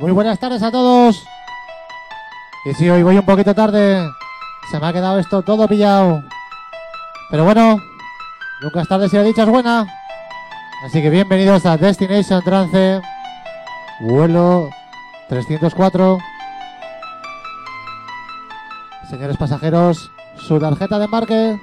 Muy 0.00 0.12
buenas 0.12 0.38
tardes 0.38 0.62
a 0.62 0.70
todos. 0.70 1.22
Y 2.64 2.72
si 2.72 2.88
hoy 2.88 3.02
voy 3.02 3.18
un 3.18 3.26
poquito 3.26 3.54
tarde, 3.54 4.02
se 4.70 4.80
me 4.80 4.86
ha 4.86 4.94
quedado 4.94 5.18
esto 5.18 5.42
todo 5.42 5.68
pillado. 5.68 6.22
Pero 7.30 7.44
bueno, 7.44 7.76
nunca 8.62 8.80
es 8.80 8.88
tarde 8.88 9.10
si 9.10 9.16
la 9.16 9.24
dicha 9.24 9.42
es 9.42 9.50
buena. 9.50 9.86
Así 10.86 11.02
que 11.02 11.10
bienvenidos 11.10 11.66
a 11.66 11.76
Destination 11.76 12.42
Trance, 12.42 13.02
vuelo 14.00 14.70
304. 15.28 16.18
Señores 19.10 19.36
pasajeros, 19.36 20.10
su 20.38 20.58
tarjeta 20.58 20.98
de 20.98 21.04
embarque. 21.04 21.60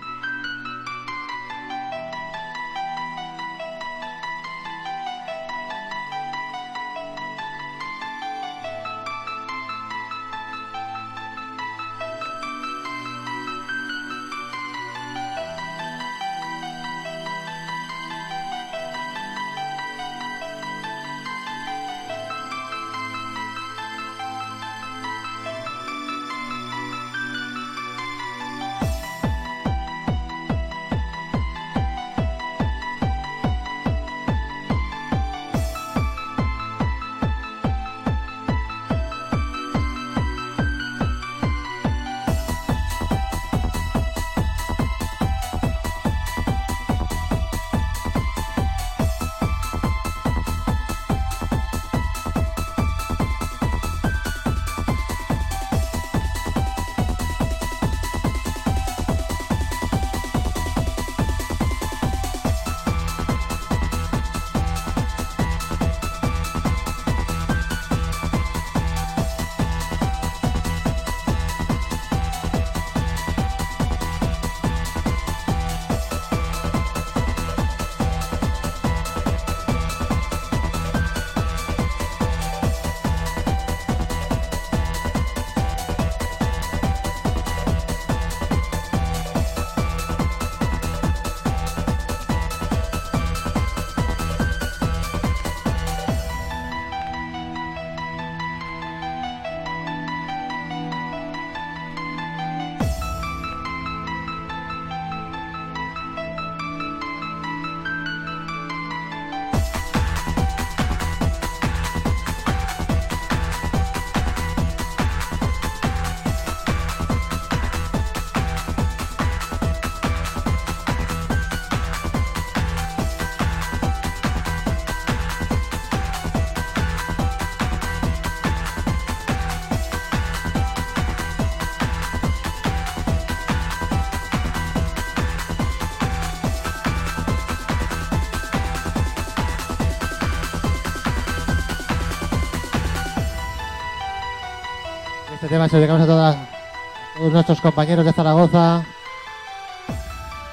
Tema 145.57 145.67
se 145.69 145.75
lo 145.75 145.79
dedicamos 145.81 146.03
a, 146.03 146.05
todas- 146.05 146.35
a 146.35 147.17
todos 147.17 147.33
nuestros 147.33 147.61
compañeros 147.61 148.05
de 148.05 148.13
Zaragoza 148.13 148.83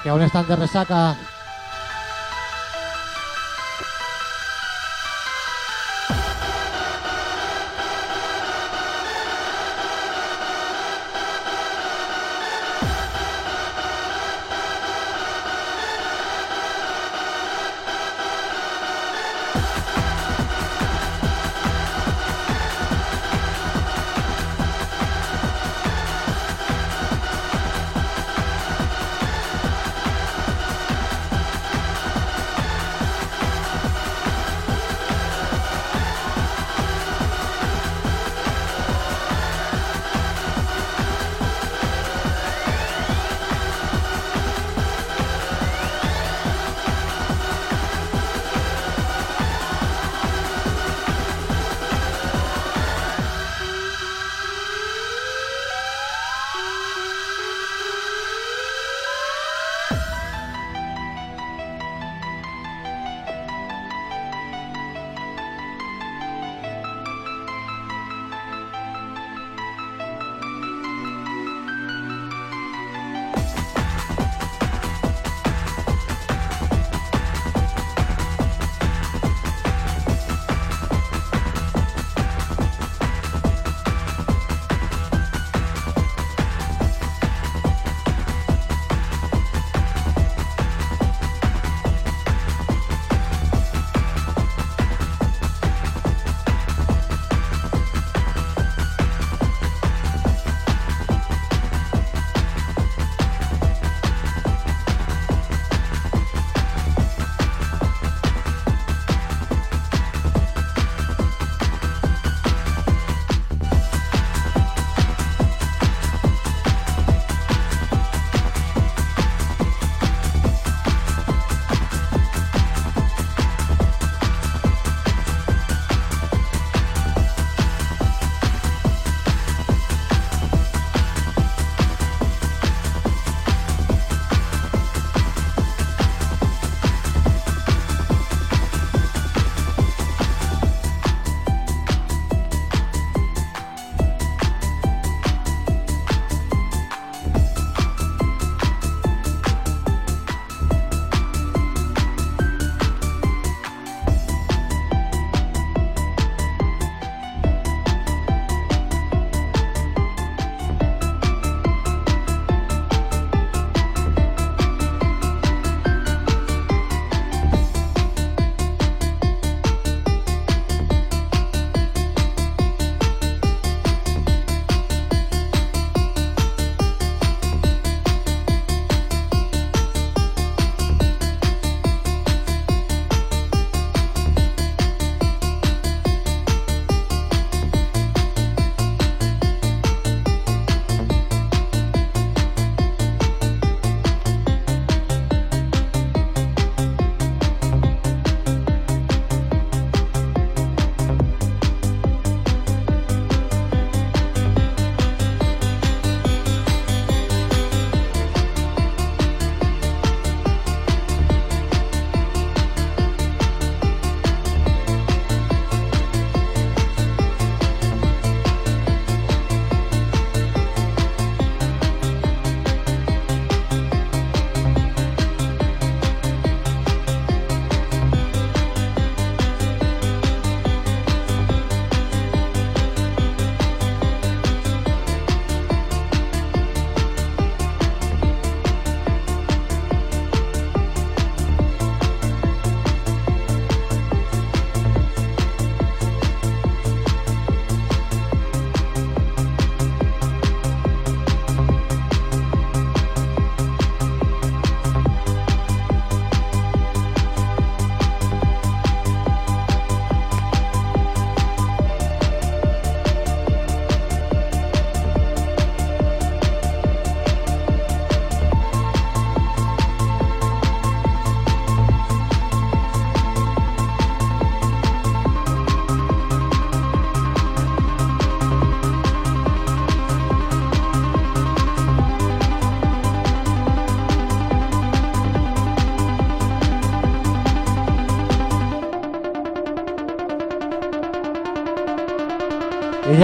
que 0.01 0.09
aún 0.09 0.23
están 0.23 0.47
de 0.47 0.55
resaca. 0.55 1.15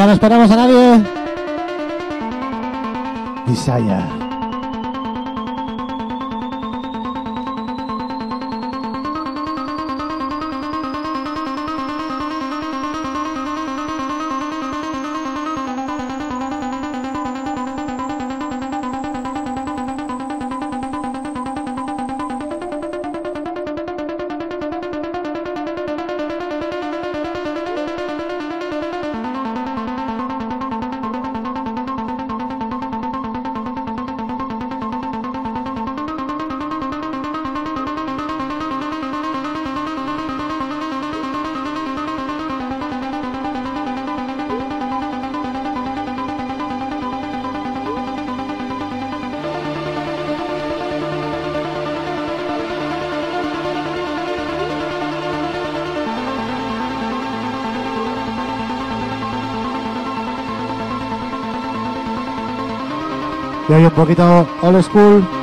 Ya 0.02 0.08
no 0.08 0.14
esperamos 0.14 0.50
a 0.50 0.56
nadie. 0.56 1.04
Desire. 3.46 4.21
Un 63.84 63.90
poquito 63.90 64.48
old 64.62 64.84
school. 64.84 65.41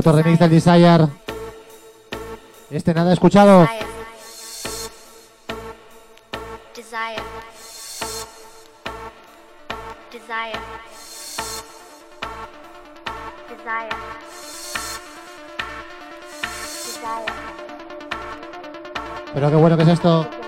Otro 0.00 0.12
remix 0.12 0.38
del 0.38 0.48
Desire. 0.48 1.08
Este 2.70 2.94
nada 2.94 3.12
escuchado. 3.12 3.68
Desire. 6.74 7.20
Desire. 10.10 10.58
Desire. 13.50 13.90
Desire. 16.86 17.26
Pero 19.34 19.50
qué 19.50 19.56
bueno 19.56 19.76
que 19.76 19.82
es 19.82 19.88
esto. 19.90 20.39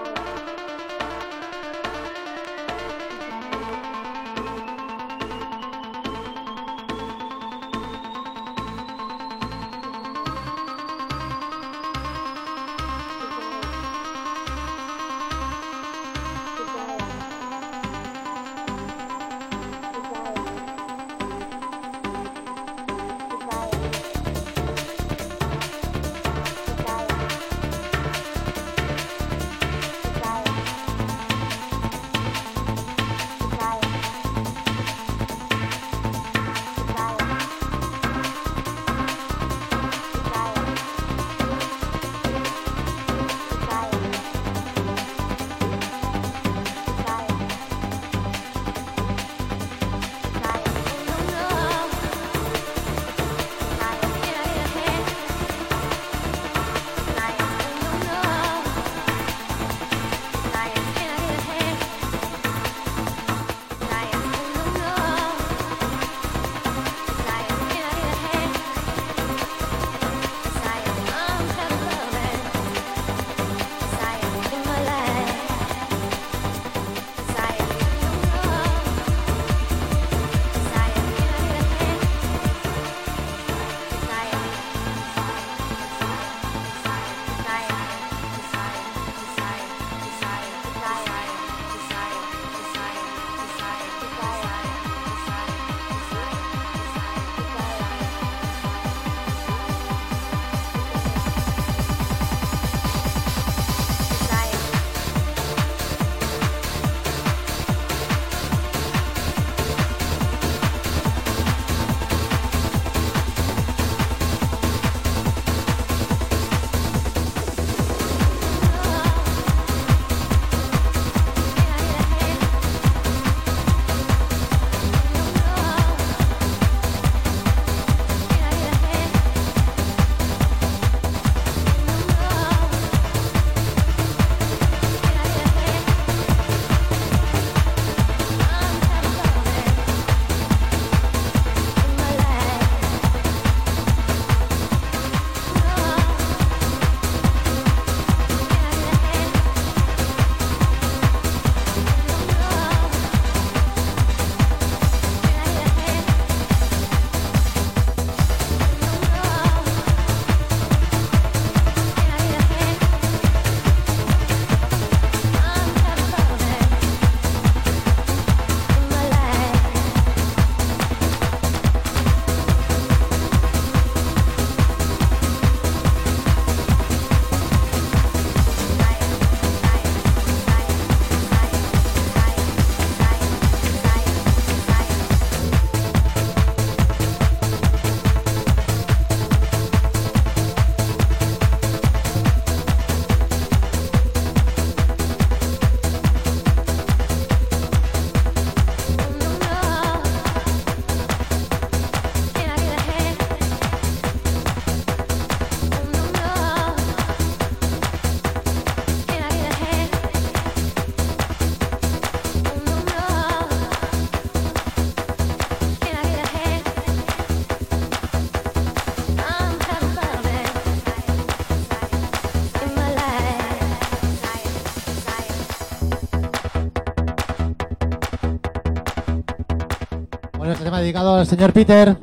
Bueno, 230.42 230.54
este 230.54 230.64
tema 230.64 230.80
dedicado 230.80 231.14
al 231.14 231.24
señor 231.24 231.52
Peter. 231.52 231.96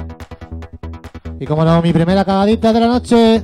Y 1.41 1.45
como 1.45 1.65
no, 1.65 1.81
mi 1.81 1.91
primera 1.91 2.23
cagadita 2.23 2.71
de 2.71 2.79
la 2.79 2.87
noche. 2.87 3.43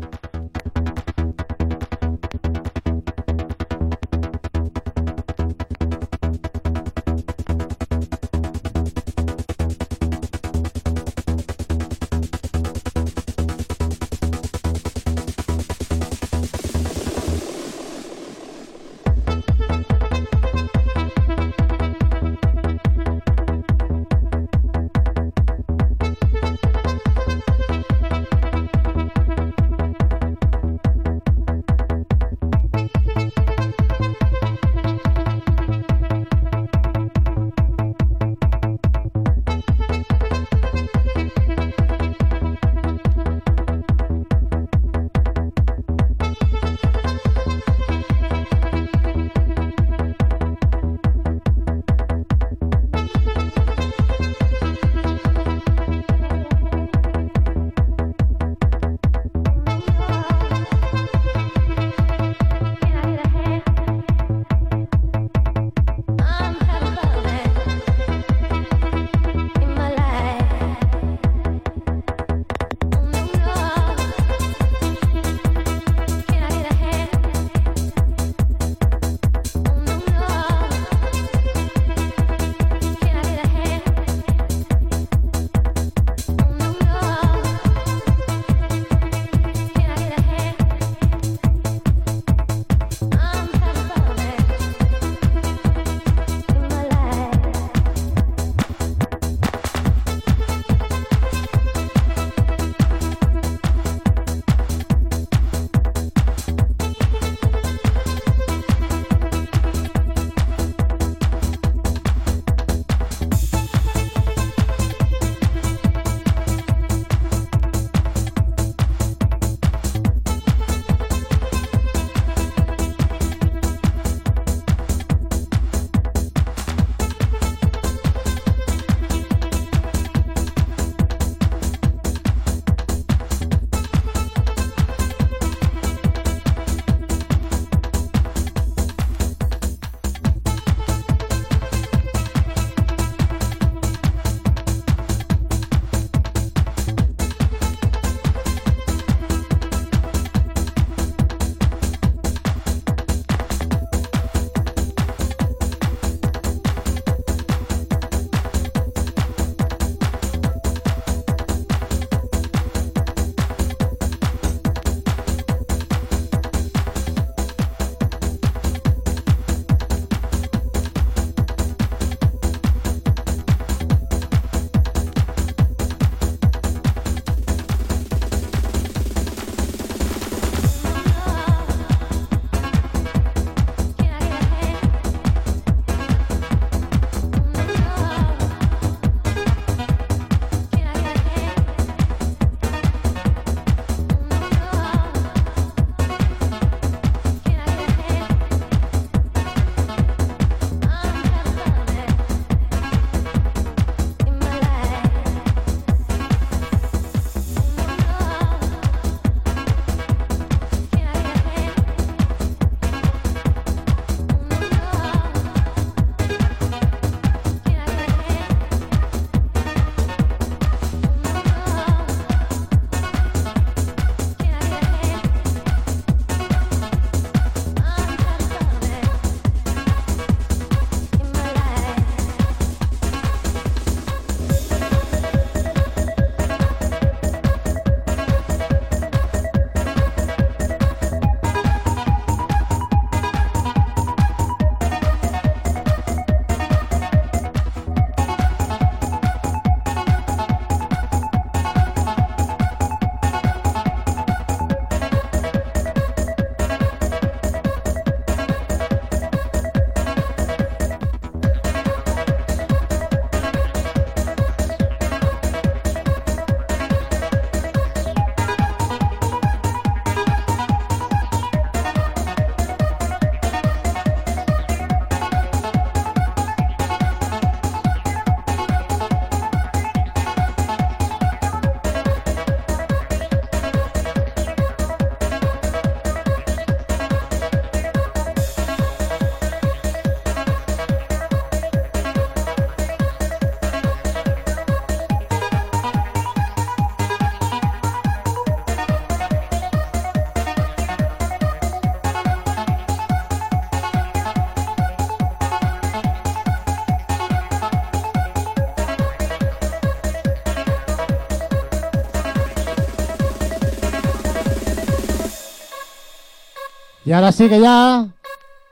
Ahora 317.15 317.31
sí 317.31 317.47
que 317.47 317.59
ya 317.59 318.07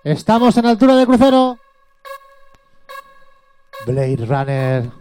estamos 0.03 0.55
en 0.57 0.65
altura 0.65 0.95
de 0.95 1.05
crucero. 1.05 1.57
Blade 3.85 4.25
Runner. 4.25 4.91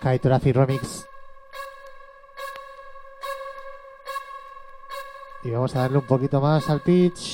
Kaitorazi 0.00 0.52
Remix. 0.52 1.06
Y 5.44 5.50
vamos 5.50 5.74
a 5.76 5.80
darle 5.80 5.98
un 5.98 6.06
poquito 6.06 6.40
más 6.40 6.68
al 6.68 6.80
pitch. 6.80 7.31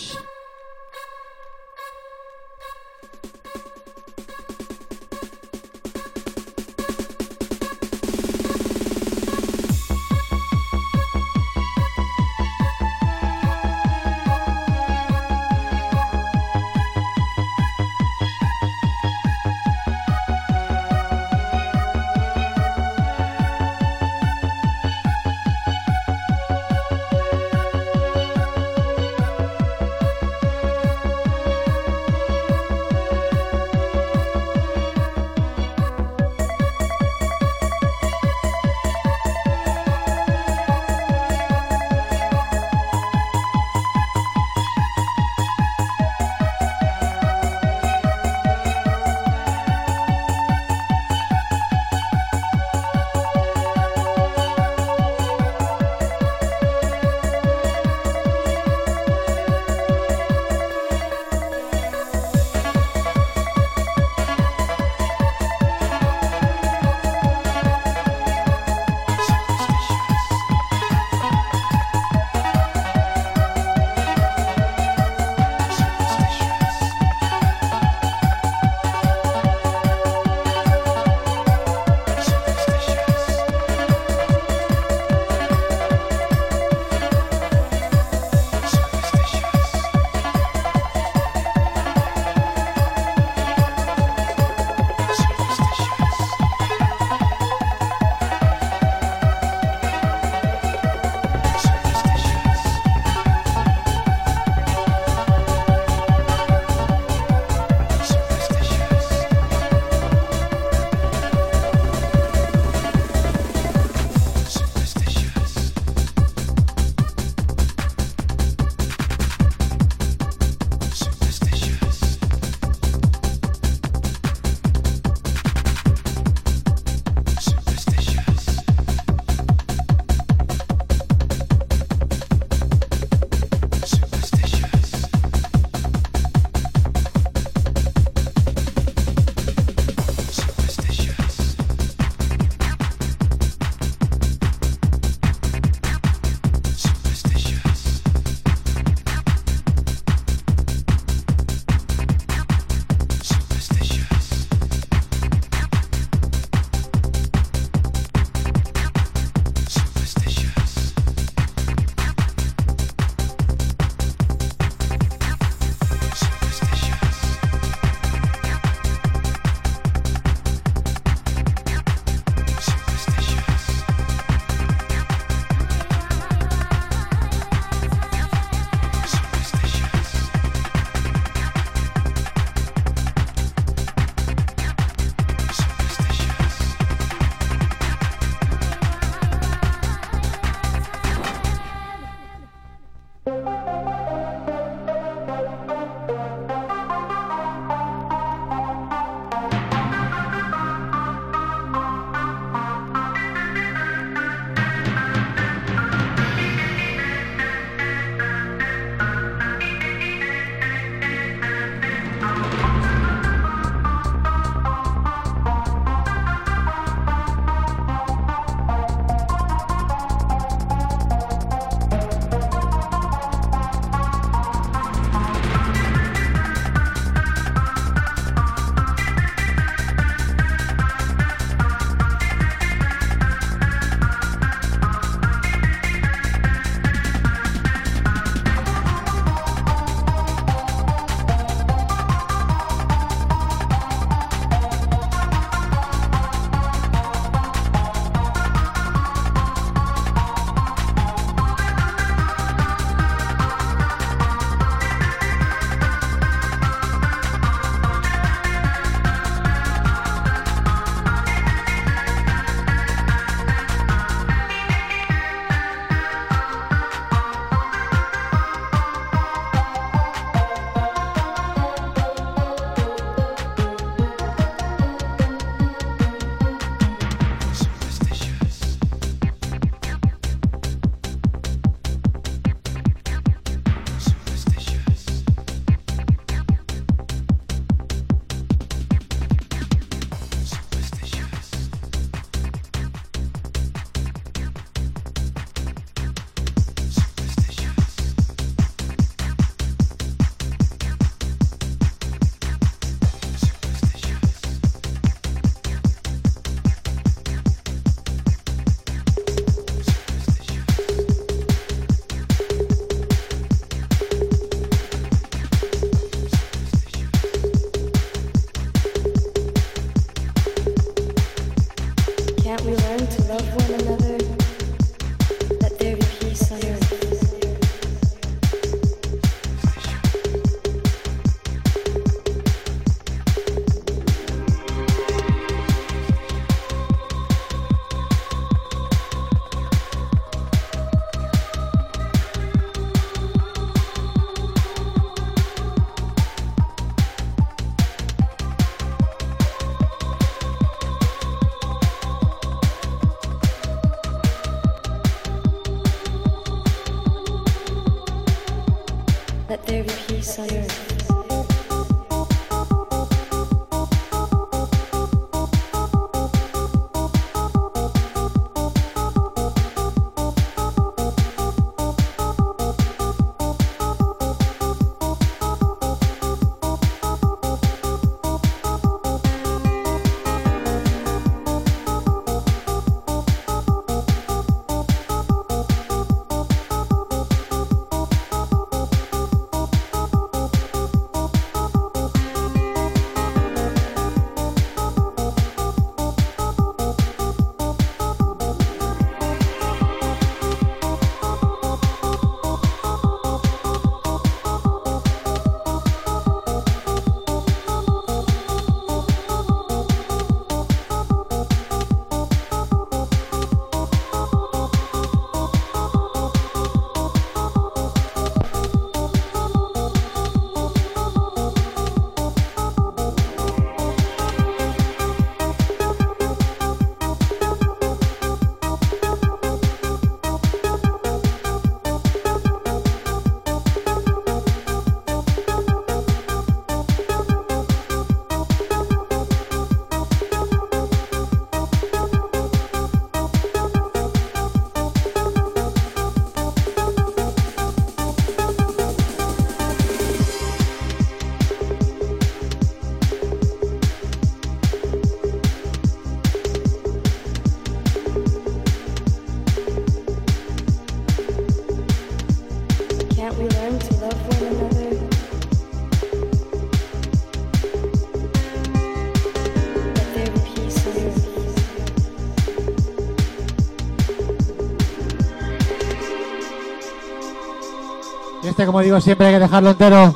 Como 478.69 478.83
digo, 478.83 479.01
siempre 479.01 479.27
hay 479.27 479.33
que 479.33 479.39
dejarlo 479.39 479.71
entero. 479.71 480.15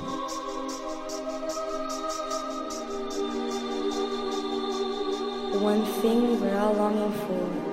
One 5.62 5.82
thing 6.02 6.38
we're 6.38 6.58
all 6.58 6.74
longing 6.74 7.12
for. 7.26 7.71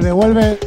Vuelve, 0.00 0.12
vuelve. 0.12 0.59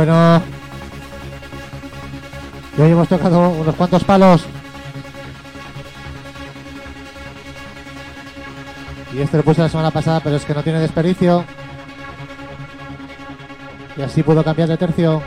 Bueno. 0.06 0.42
Y 2.78 2.82
hoy 2.82 2.92
hemos 2.92 3.08
tocado 3.08 3.52
unos 3.52 3.74
cuantos 3.76 4.04
palos. 4.04 4.44
Y 9.14 9.22
este 9.22 9.38
lo 9.38 9.44
puse 9.44 9.62
la 9.62 9.70
semana 9.70 9.92
pasada, 9.92 10.20
pero 10.20 10.36
es 10.36 10.44
que 10.44 10.54
no 10.54 10.62
tiene 10.62 10.80
desperdicio. 10.80 11.46
Y 13.96 14.02
así 14.02 14.24
puedo 14.24 14.44
cambiar 14.44 14.68
de 14.68 14.76
tercio. 14.76 15.22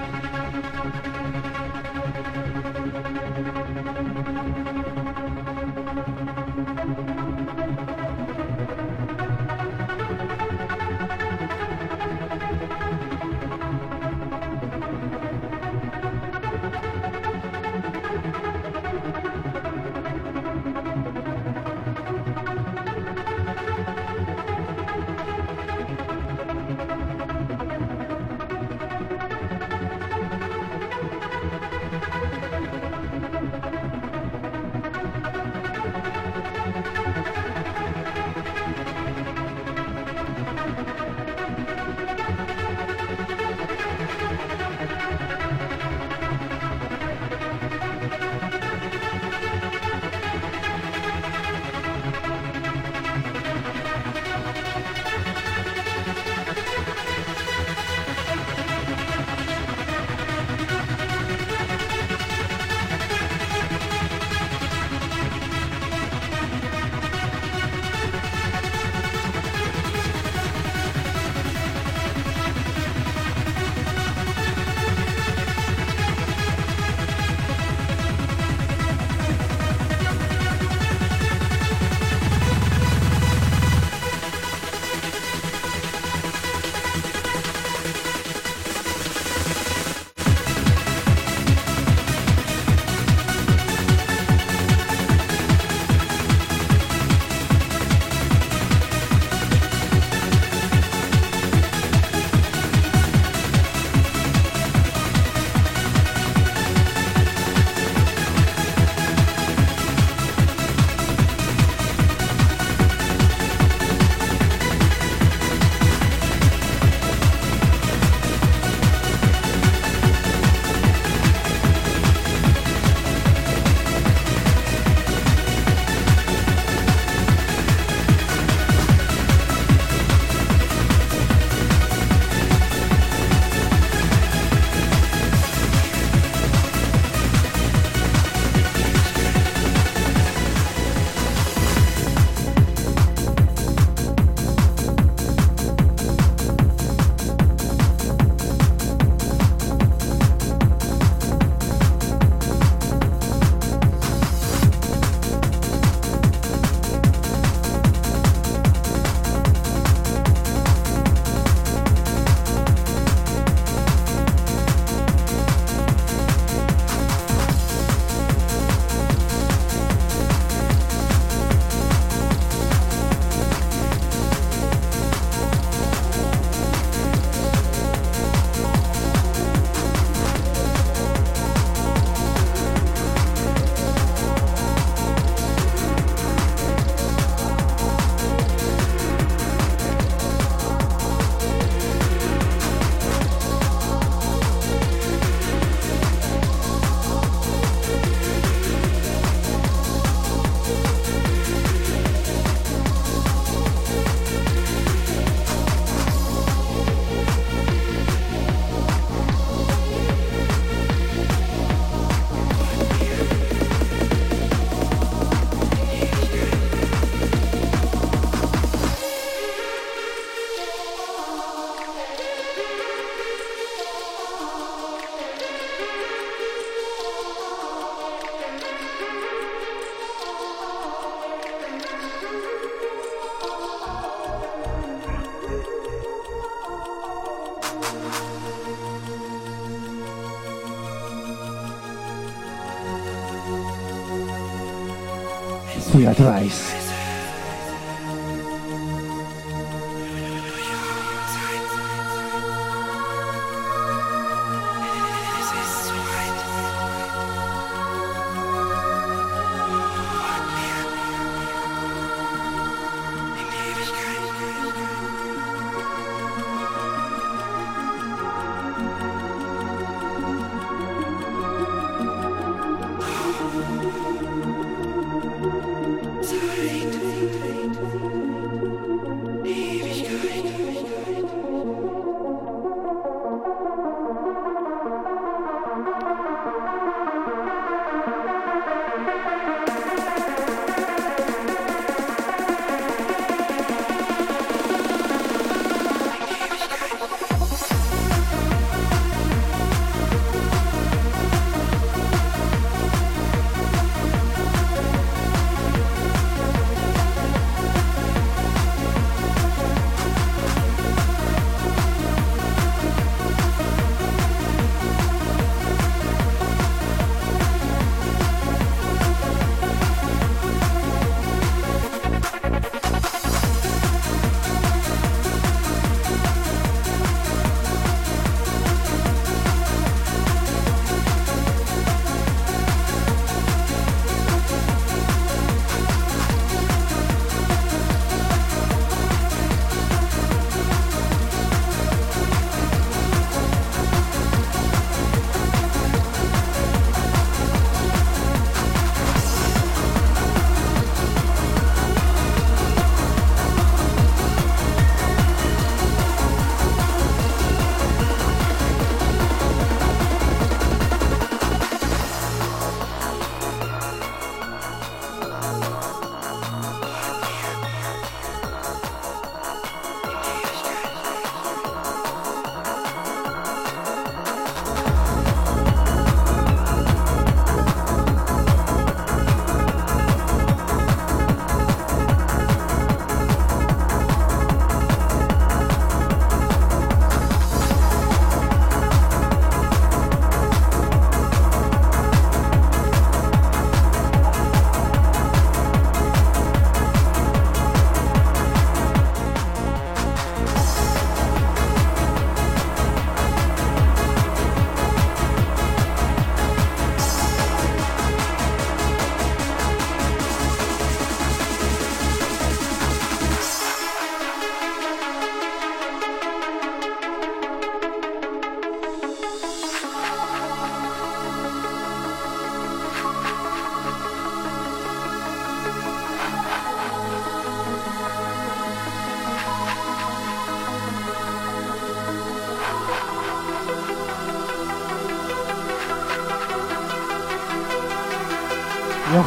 advice. 246.19 246.76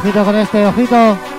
Ojito 0.00 0.24
con 0.24 0.34
este, 0.36 0.66
ojito. 0.66 1.29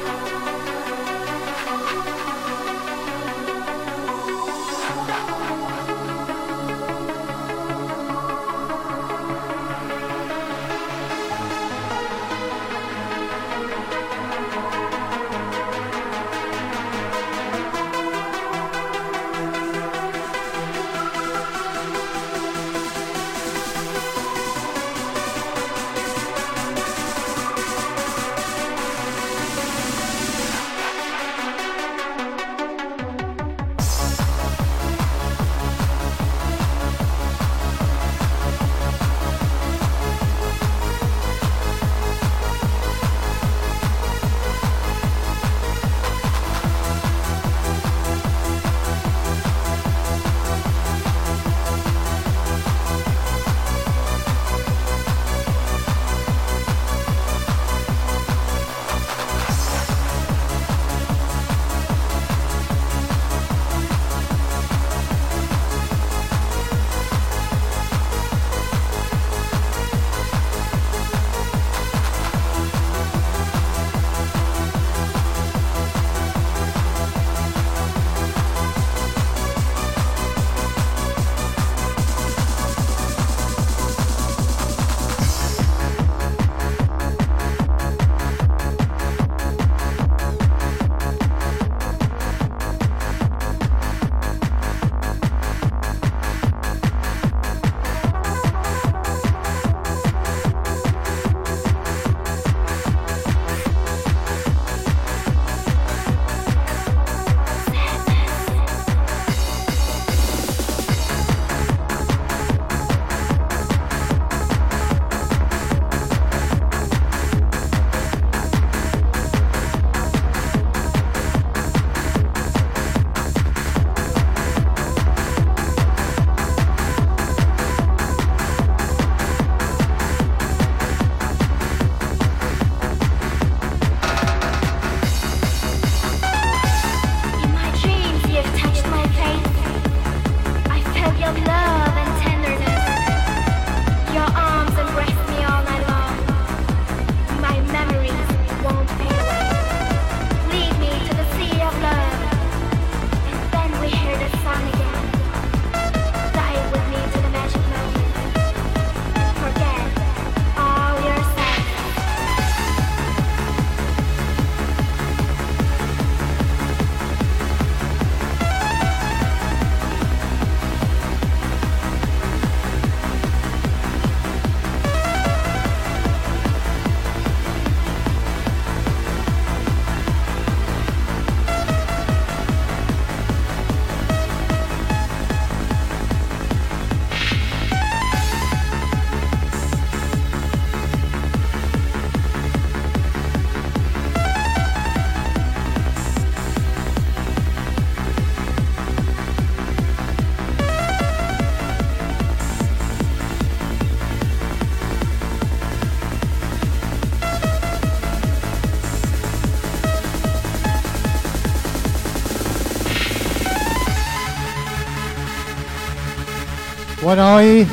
Bueno, 217.01 217.35
hoy 217.35 217.67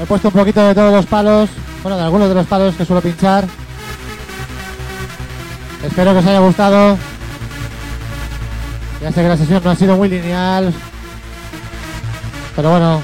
he 0.00 0.06
puesto 0.06 0.28
un 0.28 0.34
poquito 0.34 0.66
de 0.66 0.74
todos 0.74 0.92
los 0.92 1.06
palos, 1.06 1.48
bueno, 1.82 1.96
de 1.96 2.02
algunos 2.02 2.28
de 2.28 2.34
los 2.34 2.46
palos 2.46 2.74
que 2.74 2.84
suelo 2.84 3.00
pinchar. 3.00 3.44
Espero 5.84 6.12
que 6.12 6.18
os 6.18 6.26
haya 6.26 6.40
gustado. 6.40 6.98
Ya 9.00 9.12
sé 9.12 9.22
que 9.22 9.28
la 9.28 9.36
sesión 9.36 9.62
no 9.62 9.70
ha 9.70 9.76
sido 9.76 9.96
muy 9.96 10.08
lineal, 10.08 10.74
pero 12.56 12.70
bueno, 12.70 13.00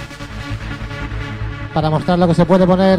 para 1.72 1.88
mostrar 1.88 2.18
lo 2.18 2.26
que 2.26 2.34
se 2.34 2.44
puede 2.44 2.66
poner. 2.66 2.98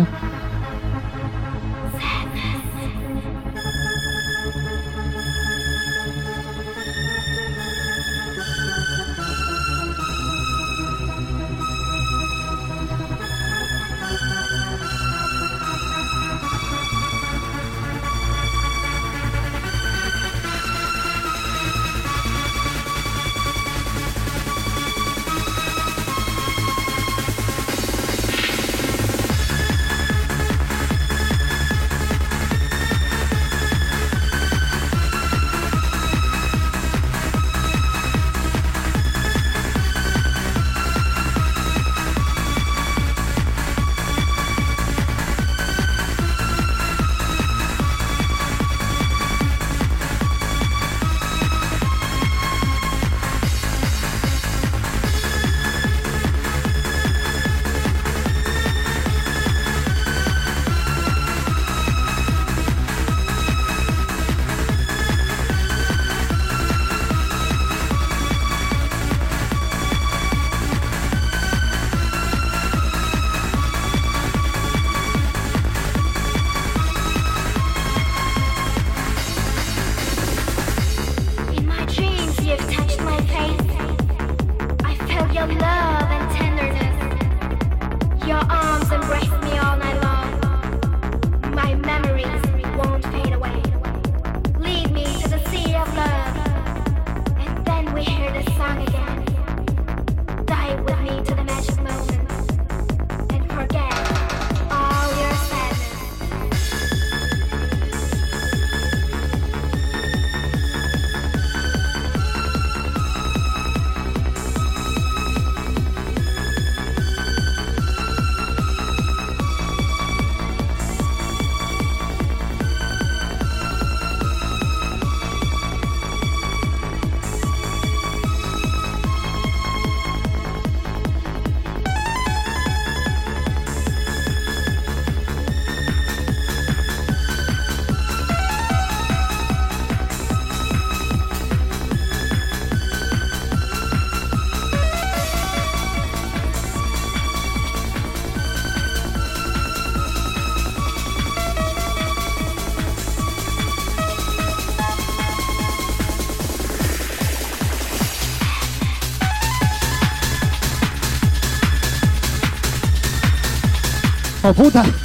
¡Oh 164.48 164.54
puta! 164.54 165.05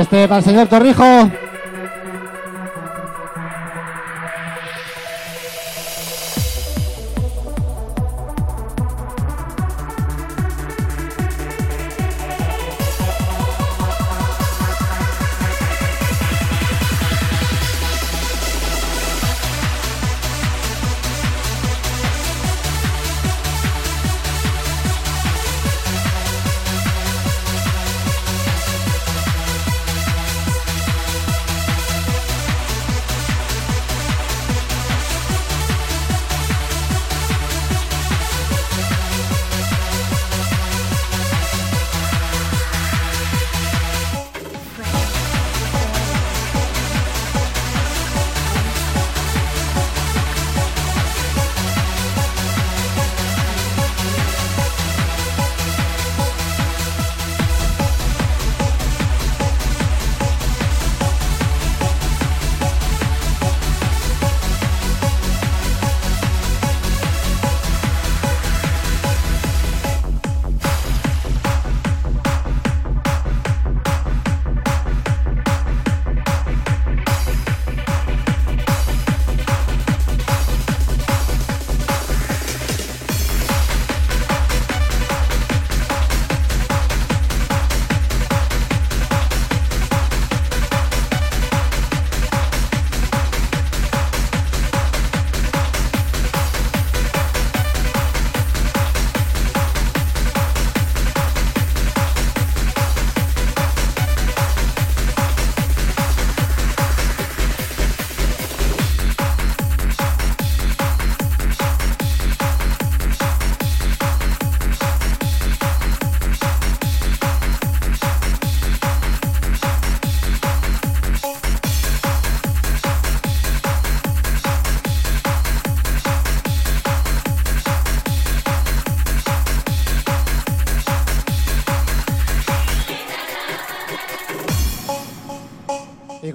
Este 0.00 0.26
para 0.28 0.38
el 0.38 0.44
señor 0.44 0.68
Torrijo. 0.68 1.04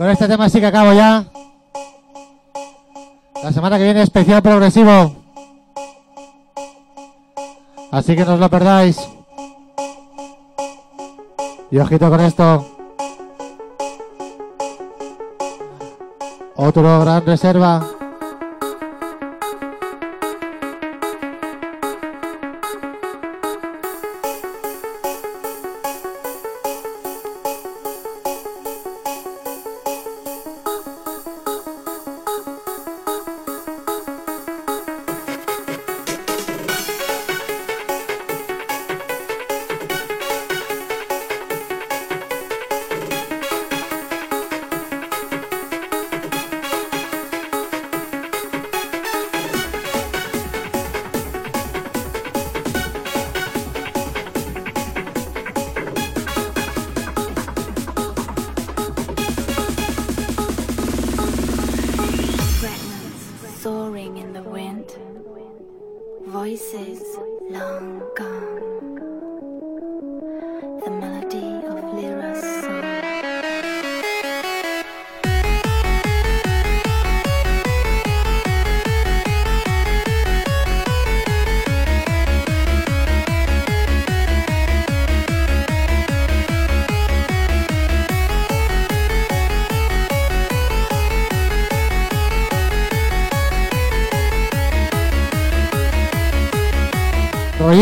Con 0.06 0.12
este 0.12 0.28
tema 0.28 0.47
sí 0.49 0.60
que 0.60 0.68
acabo 0.68 0.93
ya. 0.93 1.26
La 3.41 3.51
semana 3.51 3.80
que 3.80 3.86
viene 3.86 4.03
especial 4.03 4.39
progresivo. 4.43 5.16
Así 7.89 8.16
que 8.16 8.24
no 8.24 8.36
os 8.36 8.39
lo 8.39 8.47
perdáis. 8.47 8.99
Y 11.72 11.80
ojito 11.80 12.08
con 12.12 12.22
esto. 12.22 12.68
Otro 16.56 16.99
gran 16.99 17.26
reserva. 17.26 17.95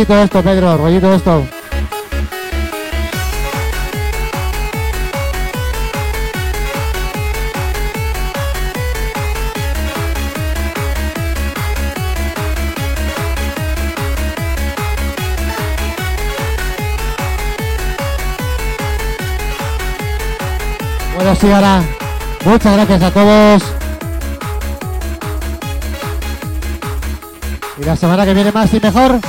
Rollito 0.04 0.22
esto, 0.22 0.44
Pedro, 0.44 0.76
rollito 0.76 1.14
esto. 1.14 1.46
Bueno, 21.16 21.36
sí, 21.36 21.50
ahora. 21.50 21.82
Muchas 22.44 22.74
gracias 22.74 23.04
a 23.04 23.12
todos. 23.12 23.64
Y 27.78 27.86
la 27.86 27.96
semana 27.96 28.26
que 28.26 28.34
viene 28.34 28.52
más 28.52 28.74
y 28.74 28.82
mejor. 28.82 29.22